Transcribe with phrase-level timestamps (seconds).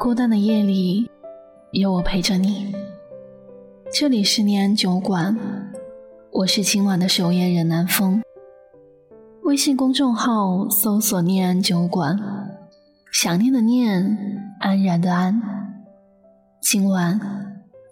[0.00, 1.10] 孤单的夜里，
[1.72, 2.74] 有我陪着你。
[3.92, 5.36] 这里是念安酒馆，
[6.32, 8.22] 我是今晚的守夜人南风。
[9.42, 12.18] 微信公众号搜索“念安酒馆”，
[13.12, 15.38] 想念的念，安然的安。
[16.62, 17.20] 今晚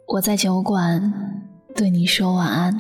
[0.06, 1.12] 我在酒馆
[1.74, 2.74] 对你说晚安。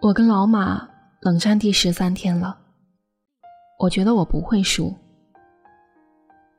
[0.00, 0.88] 我跟老马
[1.24, 2.54] 冷战第十三天了，
[3.78, 4.94] 我觉得我不会输。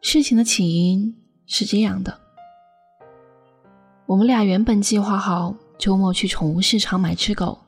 [0.02, 1.16] 事情的起因
[1.46, 2.20] 是这样的：
[4.08, 7.60] 我们俩原本计划好周末去宠物市场买只狗，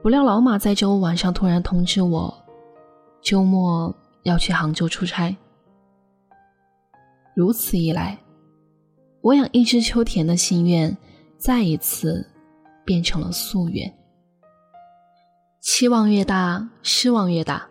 [0.00, 2.32] 不料老马在周五晚上突然通知我，
[3.20, 5.36] 周末要去杭州出差。
[7.34, 8.16] 如此一来，
[9.22, 10.96] 我养一只秋田的心愿
[11.36, 12.24] 再一次
[12.84, 13.92] 变成了夙愿。
[15.64, 17.68] 期望越大，失望越大。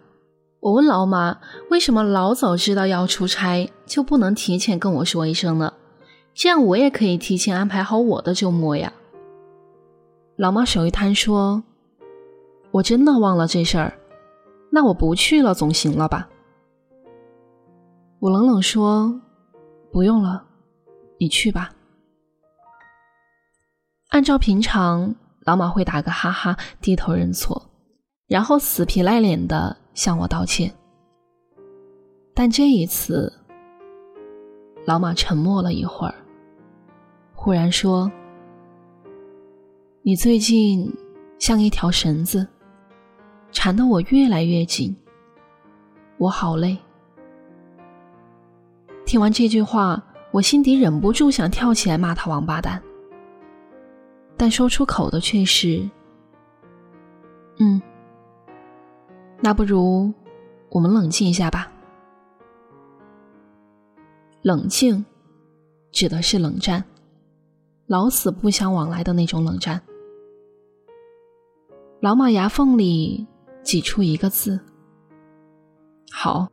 [0.59, 5.71] 我问老马，为什么老早知道要出差就不能提前跟我说一声呢？
[6.33, 8.91] 这样我也可以提前安排好我的周末呀。
[10.37, 11.63] 老马手一摊说
[12.73, 13.93] ：“我真的忘了这事儿，
[14.71, 16.27] 那我不去了总行了吧？”
[18.17, 19.21] 我冷冷说
[19.93, 20.43] ：“不用了，
[21.19, 21.69] 你去吧。”
[24.09, 27.69] 按照平常，老马会打个哈哈，低头认错。
[28.27, 30.73] 然后死皮赖脸的向我道歉，
[32.33, 33.31] 但这一次，
[34.85, 36.15] 老马沉默了一会儿，
[37.35, 38.09] 忽然说
[40.01, 40.91] ：“你最近
[41.37, 42.47] 像一条绳子，
[43.51, 44.95] 缠得我越来越紧，
[46.17, 46.77] 我好累。”
[49.05, 52.81] 听完这句话，我心底忍不住想跳起来骂他王八蛋，
[54.37, 55.87] 但说出口的却是
[57.59, 57.79] ：“嗯。”
[59.45, 60.09] 那不如
[60.69, 61.69] 我们冷静一下吧。
[64.41, 65.03] 冷静，
[65.91, 66.81] 指的是冷战，
[67.87, 69.81] 老死不相往来的那种冷战。
[71.99, 73.27] 老马牙缝里
[73.63, 74.57] 挤出一个字
[76.09, 76.47] ：“好。”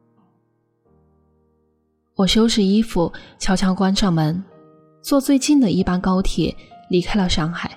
[2.17, 4.43] 我收拾衣服，悄悄关上门，
[5.01, 6.53] 坐最近的一班高铁
[6.89, 7.71] 离开了上海。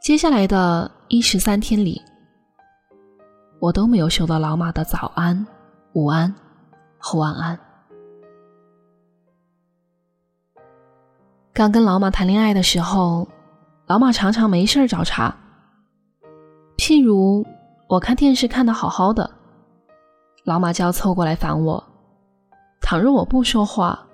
[0.00, 2.00] 接下来的一十三天里。
[3.58, 5.46] 我都没有收到老马的早安、
[5.94, 6.32] 午安
[6.98, 7.58] 和晚安。
[11.54, 13.26] 刚跟老马谈恋爱的时候，
[13.86, 15.34] 老马常常没事找茬。
[16.76, 17.46] 譬如
[17.88, 19.30] 我看电视看的好好的，
[20.44, 21.82] 老马就要凑过来烦我。
[22.82, 24.06] 倘若我不说话，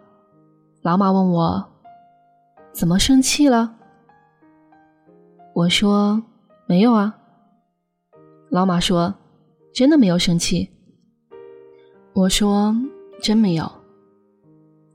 [0.82, 1.64] 老马问我
[2.72, 3.74] 怎么生气了，
[5.52, 6.22] 我说
[6.66, 7.12] 没有啊。
[8.48, 9.12] 老马说。
[9.72, 10.68] 真的没有生气。
[12.12, 12.74] 我说
[13.22, 13.70] 真没有。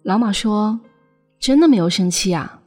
[0.04, 0.80] 老马说
[1.40, 2.62] 真的没有生气啊。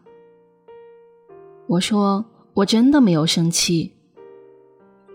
[1.66, 3.92] 我说我真的没有生气。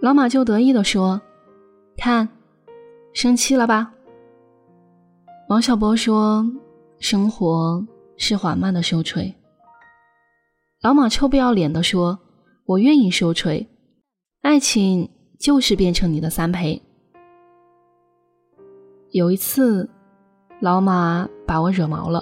[0.02, 1.22] 老马就得意的说
[1.98, 2.30] ：“看，
[3.14, 3.94] 生气了吧？”
[5.50, 6.50] 王小波说
[7.00, 7.86] ：“生活
[8.18, 9.34] 是缓慢的收锤。”
[10.82, 12.20] 老马臭不要脸的说
[12.66, 13.68] ：“我愿意收锤，
[14.42, 16.82] 爱情就是变成你的三陪。”
[19.16, 19.90] 有一次，
[20.60, 22.22] 老马把我惹毛了，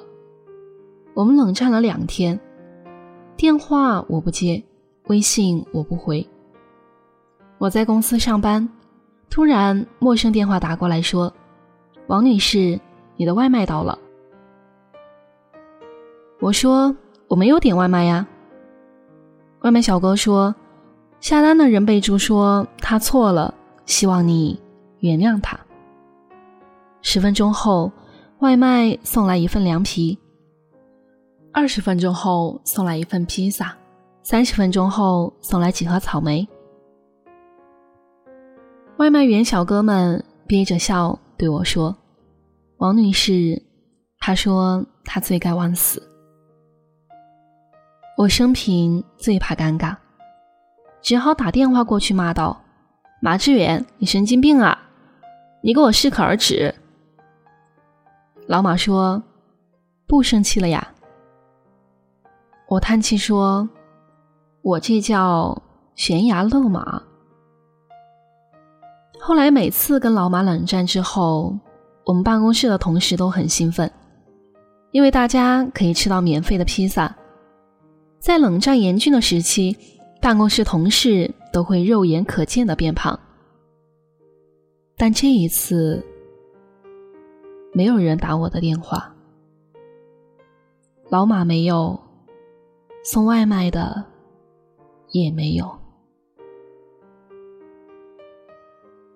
[1.15, 2.39] 我们冷战了两天，
[3.35, 4.63] 电话我不接，
[5.07, 6.23] 微信我不回。
[7.57, 8.69] 我在公司上班，
[9.27, 11.33] 突然陌生电话打过来说
[12.05, 12.79] ：“王女士，
[13.15, 13.97] 你的外卖到了。”
[16.39, 16.95] 我说
[17.27, 18.27] ：“我没有点外卖呀。”
[19.61, 20.53] 外卖小哥说
[21.19, 23.51] ：“下单的人备注说他错了，
[23.87, 24.61] 希望你
[24.99, 25.59] 原谅他。”
[27.05, 27.91] 十分钟后，
[28.39, 30.17] 外卖送来一份凉皮。
[31.51, 33.75] 二十分钟后，送来一份披萨。
[34.23, 36.47] 三十分钟后，送来几盒草莓。
[38.97, 41.95] 外卖员小哥们憋着笑对我说
[42.79, 43.61] ：“王女士，
[44.19, 46.01] 他说他罪该万死。”
[48.17, 49.97] 我生平最怕尴尬，
[51.01, 52.63] 只好打电话过去骂道
[53.21, 54.79] ：“马志远，你神经病啊！
[55.61, 56.73] 你给我适可而止！”
[58.47, 59.21] 老马说
[60.07, 60.85] ：“不生气了呀。”
[62.67, 63.67] 我叹气说
[64.61, 65.61] ：“我这叫
[65.95, 67.01] 悬崖勒马。”
[69.19, 71.57] 后来每次跟老马冷战之后，
[72.05, 73.89] 我们办公室的同事都很兴奋，
[74.91, 77.15] 因为大家可以吃到免费的披萨。
[78.19, 79.77] 在冷战严峻的时期，
[80.21, 83.17] 办公室同事都会肉眼可见的变胖。
[84.97, 86.05] 但这一次，
[87.75, 89.11] 没有人打我的电话，
[91.09, 91.99] 老马没有，
[93.03, 94.05] 送外卖的
[95.09, 95.67] 也没有。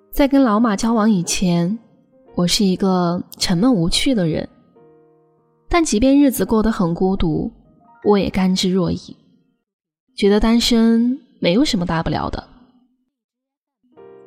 [0.09, 1.77] 在跟老马交往以前，
[2.33, 4.49] 我是一个沉闷无趣的人。
[5.69, 7.51] 但即便日子过得很孤独，
[8.05, 9.15] 我也甘之若饴，
[10.15, 12.43] 觉得单身没有什么大不了的。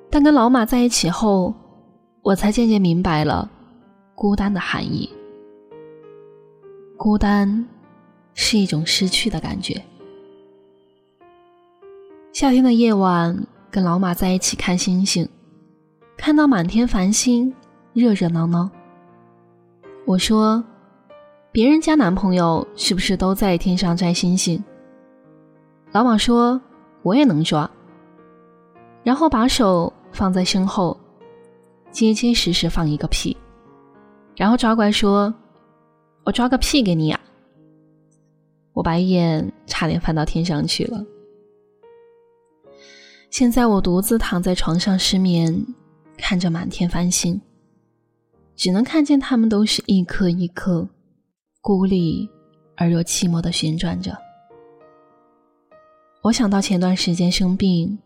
[0.09, 1.53] 但跟老马在一起后，
[2.23, 3.51] 我才渐渐明白了
[4.21, 5.09] 孤单的含义。
[6.99, 7.67] 孤单
[8.35, 9.83] 是一种失去的感觉。
[12.31, 15.27] 夏天的夜晚，跟老马在一起看星星。
[16.19, 17.51] 看到满天繁星，
[17.95, 18.69] 热热闹闹。
[20.05, 20.63] 我说
[21.51, 24.63] ：“别人家男朋友是不是都在天上摘星星？”
[25.93, 26.61] 老马说
[27.01, 27.71] ：“我也能抓。”
[29.03, 30.95] 然后把手放在身后，
[31.91, 33.35] 结结实实放一个屁，
[34.37, 35.35] 然后抓过来说
[36.25, 37.21] ：“我抓个屁给你呀！”
[38.73, 41.05] 我白眼差点翻到天上去了。
[43.31, 45.65] 现在我独自躺在床上失眠。
[46.23, 47.41] 看着满天繁星，
[48.55, 50.87] 只能看见它们都是一颗一颗，
[51.63, 52.29] 孤立
[52.77, 54.15] 而又寂寞的旋转着。
[56.21, 57.99] 我想到前段时间生病，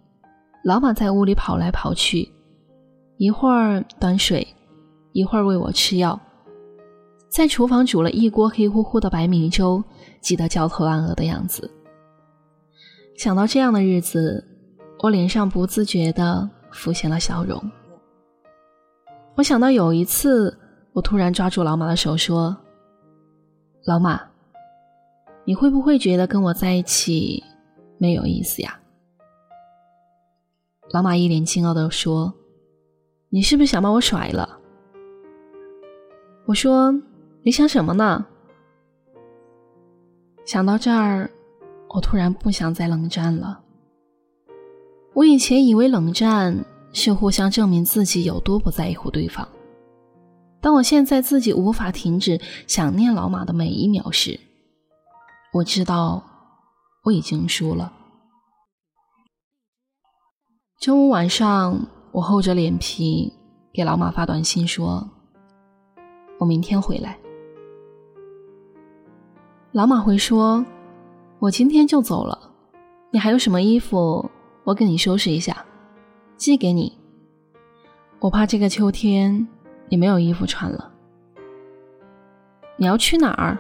[0.62, 2.30] 老马在屋里跑来跑去，
[3.16, 4.46] 一会儿端水，
[5.14, 6.20] 一会儿喂我吃药，
[7.28, 9.80] 在厨房煮了一锅黑乎乎的白米粥，
[10.20, 11.70] 急得焦头烂额的样子。
[13.16, 14.44] 想到这样的日子，
[15.04, 17.62] 我脸上不自觉地浮现了笑容。
[19.36, 20.58] 我想到有一次，
[20.92, 22.56] 我突然抓住老马的手说
[23.86, 24.20] ：“老马，
[25.44, 27.40] 你会不会觉得跟我在一起
[27.98, 28.80] 没有意思呀？”
[30.90, 32.34] 老马一脸惊愕的说
[33.30, 34.58] ：“你是不是想把我甩了？”
[36.46, 36.92] 我说
[37.42, 38.26] ：“你想什么呢？”
[40.46, 41.30] 想到这儿，
[41.88, 43.62] 我突然不想再冷战了。
[45.14, 46.64] 我以前以为冷战。
[46.96, 49.48] 是互相证明自己有多不在乎对方。
[50.60, 54.38] 当我现在自己无法停止想念老马的每一秒时，
[55.52, 56.22] 我知道
[57.02, 57.92] 我已经输了。
[60.80, 63.32] 周五晚上，我厚着脸皮
[63.72, 65.10] 给老马发短信说
[66.44, 67.18] ：“我明天回来。”
[69.72, 70.62] 老马会说
[71.40, 72.38] ：“我今天就走了，
[73.10, 74.30] 你还有什么衣服？
[74.62, 75.64] 我给你收拾一下。”
[76.36, 76.98] 寄给你，
[78.18, 79.48] 我怕这个秋天
[79.88, 80.92] 你没有衣服穿了。
[82.76, 83.56] 你要去哪儿？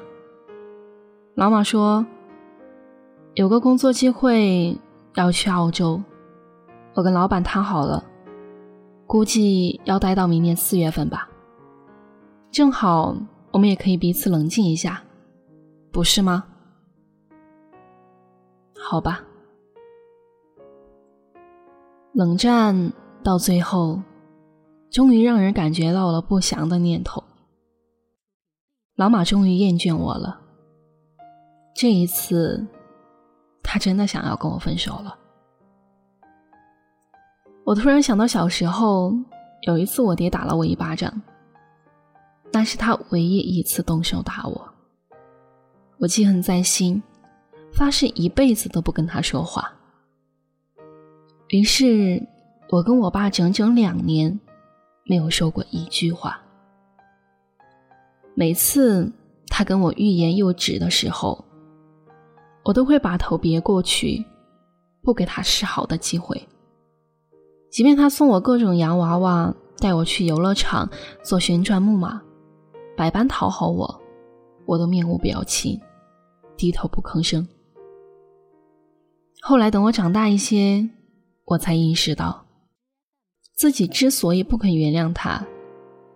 [1.36, 2.04] 老马说
[3.34, 4.76] 有个工作机会
[5.14, 6.02] 要去澳洲，
[6.94, 8.04] 我跟老板谈好了，
[9.06, 11.30] 估计要待到明年四月份吧。
[12.54, 13.16] 正好
[13.50, 15.02] 我们也可以彼此冷静一下，
[15.90, 16.44] 不是吗？
[18.78, 19.20] 好吧。
[22.12, 22.92] 冷战
[23.24, 24.00] 到最后，
[24.88, 27.24] 终于让人感觉到了不祥的念头。
[28.94, 30.40] 老马终于厌倦我了。
[31.74, 32.64] 这一次，
[33.64, 35.18] 他真的想要跟我分手了。
[37.64, 39.12] 我突然想到小时候
[39.62, 41.12] 有一次，我爹打了我一巴掌，
[42.54, 44.68] 那是他唯一一次动手打我。
[45.98, 47.02] 我记恨在心，
[47.72, 49.72] 发誓一辈子都不跟他说话。
[51.48, 52.24] 于是，
[52.70, 54.38] 我跟我爸整整两年
[55.04, 56.40] 没有说过一句话。
[58.36, 59.10] 每次
[59.48, 61.44] 他跟我欲言又止的时候，
[62.64, 64.24] 我都会把头别过去，
[65.02, 66.40] 不给他示好的机会。
[67.68, 70.88] 即便他送我各种洋娃娃，带我去游乐场
[71.24, 72.22] 坐旋转木马，
[72.96, 74.02] 百般讨好我，
[74.66, 75.80] 我都面无表情，
[76.56, 77.46] 低头不吭声。
[79.40, 80.88] 后来等我长大一些。
[81.46, 82.46] 我才意识到，
[83.54, 85.46] 自己之所以不肯原谅他，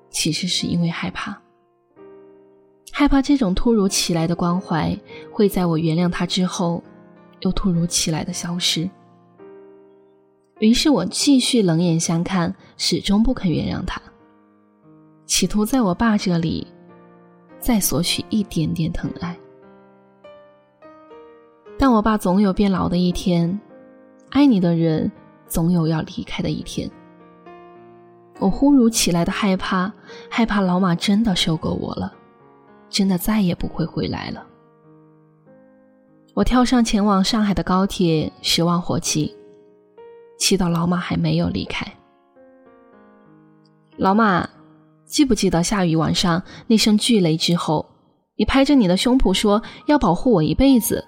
[0.08, 1.38] 其实是因为害怕，
[2.92, 4.98] 害怕这种突如其来的关怀
[5.30, 6.82] 会在我原谅他之后，
[7.40, 8.88] 又突如其来的消失。
[10.60, 14.00] 于是我继续冷眼相看，始终不肯原谅他，
[15.28, 16.66] 企图在我爸这里
[17.60, 19.38] 再索取一点点疼爱。
[21.78, 23.60] 但我爸总有变老的一天。
[24.30, 25.10] 爱你的人，
[25.46, 26.90] 总有要离开的一天。
[28.40, 29.92] 我忽如其来的害怕，
[30.30, 32.12] 害怕老马真的收购我了，
[32.88, 34.44] 真的再也不会回来了。
[36.34, 39.34] 我跳上前往上海的高铁，十万火急，
[40.38, 41.86] 祈祷老马还没有离开。
[43.96, 44.48] 老马，
[45.08, 47.84] 记不记得下雨晚上那声巨雷之后，
[48.36, 51.04] 你拍着你的胸脯说要保护我一辈子？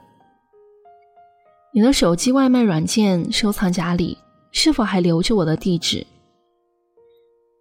[1.72, 4.18] 你的手机外卖软件收藏夹里
[4.50, 6.04] 是否还留着我的地址？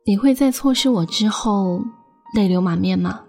[0.05, 1.83] 你会在错失我之后
[2.33, 3.21] 泪流满面吗？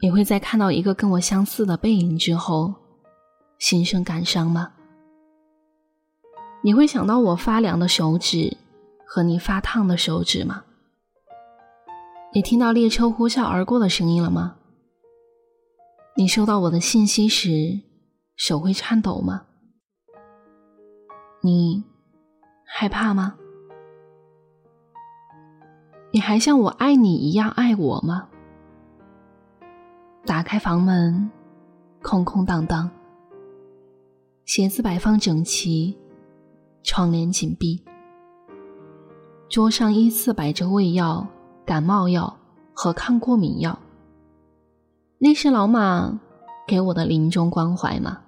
[0.00, 2.74] 你会在看到一个跟我相似的背影之后
[3.58, 4.72] 心生感伤吗？
[6.62, 8.56] 你会想到我发凉的手指
[9.06, 10.64] 和你发烫的手指吗？
[12.34, 14.56] 你听到列车呼啸而过的声音了吗？
[16.16, 17.80] 你收到我的信息时
[18.34, 19.46] 手会颤抖吗？
[21.42, 21.84] 你
[22.66, 23.36] 害怕吗？
[26.10, 28.28] 你还像我爱你一样爱我吗？
[30.26, 31.30] 打开房门，
[32.02, 32.90] 空空荡荡，
[34.44, 35.96] 鞋子摆放整齐，
[36.82, 37.84] 窗帘紧闭，
[39.48, 41.28] 桌上依次摆着胃药、
[41.64, 42.36] 感冒药
[42.72, 43.78] 和抗过敏药。
[45.18, 46.20] 那是老马
[46.66, 48.20] 给我的临终关怀吗？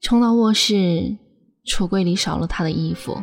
[0.00, 1.16] 冲到卧室，
[1.64, 3.16] 橱柜里少了他的衣服。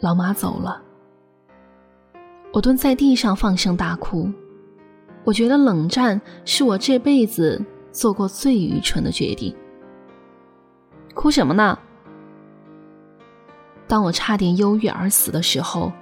[0.00, 0.82] 老马走了，
[2.52, 4.28] 我蹲在地上放声大哭。
[5.24, 9.54] 我觉得冷战是我这辈子做过最愚蠢的决定。
[11.14, 11.78] 哭什么呢？
[13.88, 15.92] 当我差点忧郁而死的时候，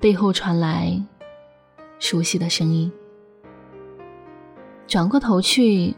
[0.00, 1.00] 背后传来
[1.98, 2.90] 熟悉的声音。
[4.86, 5.94] 转过头去，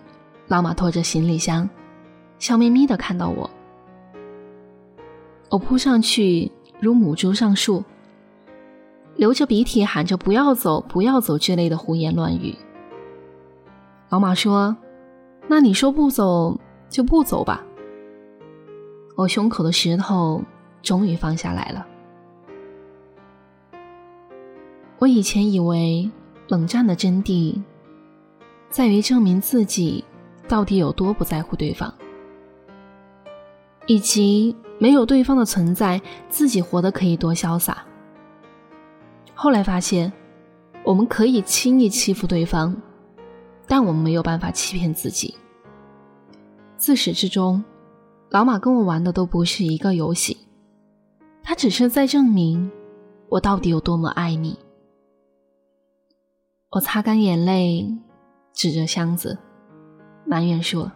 [0.49, 1.69] 老马拖着行李箱，
[2.39, 3.49] 笑眯眯的看到我。
[5.49, 6.51] 我扑上去。
[6.81, 7.85] 如母猪上树，
[9.15, 12.59] 流着鼻涕喊着“不要走，不要走”之类的胡言乱语。
[14.09, 14.77] 老马说
[15.47, 17.65] ：“那你说不走就不走吧。”
[19.15, 20.43] 我胸口的石头
[20.83, 21.87] 终于放下来了。
[24.99, 26.11] 我以前以为
[26.49, 27.61] 冷战的真谛，
[28.69, 30.05] 在于证明自己
[30.47, 31.95] 到底有多不在乎对方，
[33.87, 34.55] 以及。
[34.79, 37.85] 没有对方的存在，自己活得可以多潇洒。
[39.33, 40.13] 后来发现，
[40.83, 42.75] 我们可以轻易欺负对方，
[43.69, 45.37] 但我们没有办法欺骗自己。
[46.77, 47.63] 自始至终，
[48.31, 50.37] 老马跟我玩的都不是一个游戏，
[51.53, 52.73] 他只是在证明
[53.29, 54.59] 我到底有多么爱你。
[56.71, 57.87] 我擦干眼泪，
[58.55, 59.39] 指着箱子，
[60.25, 60.91] 埋怨说：“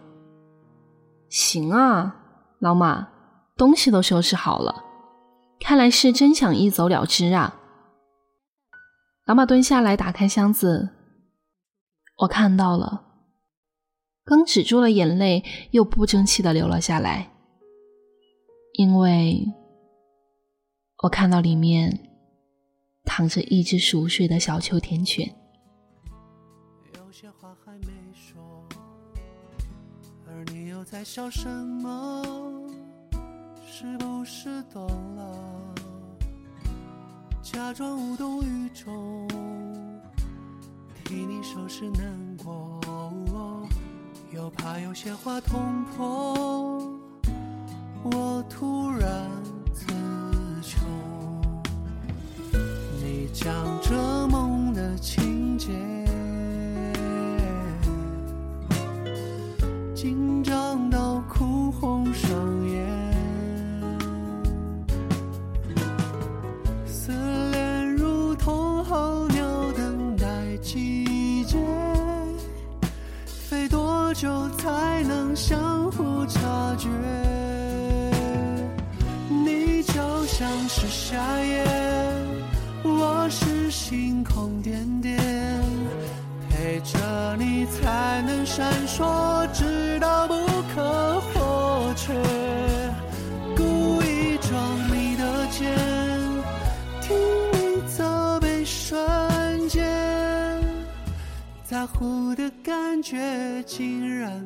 [1.29, 2.15] 行啊，
[2.57, 3.07] 老马。”
[3.55, 4.83] 东西都收拾好了，
[5.59, 7.59] 看来是真想一走了之啊！
[9.27, 10.89] 老马蹲下来打开箱子，
[12.17, 13.03] 我看到了，
[14.25, 17.31] 刚止住了眼泪，又不争气的流了下来，
[18.73, 19.45] 因为
[21.03, 21.95] 我看到里面
[23.03, 25.31] 躺着一只熟睡的小秋田犬。
[26.95, 28.67] 有些话还没说，
[30.25, 32.23] 而你又在笑什么？
[33.63, 35.75] 是不是懂了？
[37.43, 39.27] 假装无动于衷，
[41.05, 43.69] 替你收拾难过，
[44.33, 46.96] 又怕有些话捅破，
[81.09, 81.63] 夏夜，
[82.83, 85.17] 我是星空点点，
[86.49, 90.33] 陪着你才能闪烁，直到不
[90.75, 92.13] 可或缺。
[93.55, 95.73] 故意装你的肩，
[96.99, 97.15] 听
[97.53, 98.99] 你责备瞬
[99.69, 99.87] 间，
[101.63, 102.51] 在乎的。
[102.63, 104.45] 感觉竟然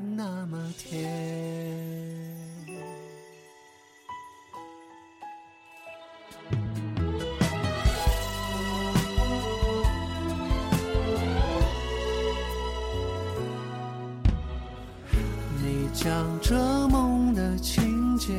[15.64, 16.10] 你讲
[16.42, 18.34] 着梦的情节，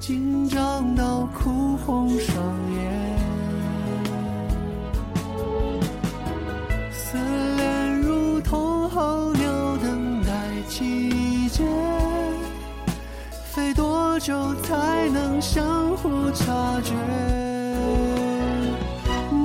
[0.00, 2.65] 紧张到哭红双眼。
[13.56, 16.92] 飞多久才能相互察觉？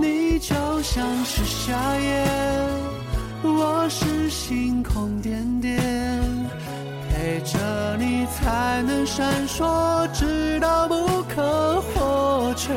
[0.01, 2.27] 你就像是夏夜，
[3.41, 5.79] 我是星空点点，
[7.09, 12.73] 陪着你才能闪烁，直到不可或缺。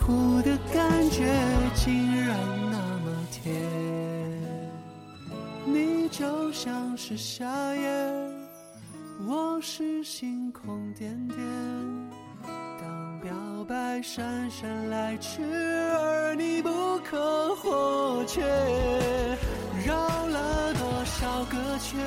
[0.00, 1.24] 乎的感觉
[1.74, 2.36] 竟然
[2.70, 3.54] 那么甜。
[5.66, 7.88] 你就像是夏夜，
[9.26, 11.38] 我是星空点点。
[12.80, 13.32] 当表
[13.68, 18.40] 白姗姗来迟，而你不可或缺，
[19.84, 19.94] 绕
[20.26, 22.00] 了多少个圈，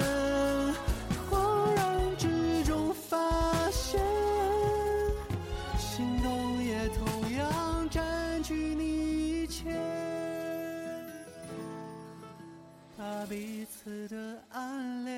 [13.31, 15.15] 彼此的暗恋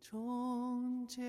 [0.00, 1.22] 终结。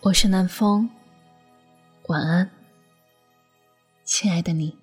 [0.00, 0.88] 我是南风，
[2.06, 2.50] 晚安，
[4.02, 4.78] 亲爱的你。